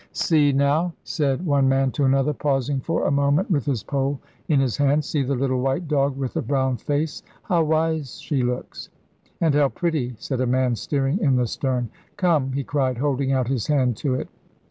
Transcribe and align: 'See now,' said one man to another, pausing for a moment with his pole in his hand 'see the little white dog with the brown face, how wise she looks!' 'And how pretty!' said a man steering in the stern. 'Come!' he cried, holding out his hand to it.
'See 0.13 0.51
now,' 0.51 0.91
said 1.03 1.45
one 1.45 1.69
man 1.69 1.91
to 1.91 2.03
another, 2.05 2.33
pausing 2.33 2.79
for 2.79 3.05
a 3.05 3.11
moment 3.11 3.51
with 3.51 3.65
his 3.65 3.83
pole 3.83 4.19
in 4.47 4.59
his 4.59 4.75
hand 4.75 5.05
'see 5.05 5.21
the 5.21 5.35
little 5.35 5.61
white 5.61 5.87
dog 5.87 6.17
with 6.17 6.33
the 6.33 6.41
brown 6.41 6.75
face, 6.75 7.21
how 7.43 7.63
wise 7.63 8.19
she 8.19 8.41
looks!' 8.41 8.89
'And 9.39 9.53
how 9.53 9.69
pretty!' 9.69 10.15
said 10.17 10.41
a 10.41 10.47
man 10.47 10.75
steering 10.75 11.19
in 11.19 11.35
the 11.35 11.45
stern. 11.45 11.89
'Come!' 12.17 12.53
he 12.53 12.63
cried, 12.63 12.97
holding 12.97 13.31
out 13.31 13.47
his 13.47 13.67
hand 13.67 13.95
to 13.97 14.15
it. 14.15 14.27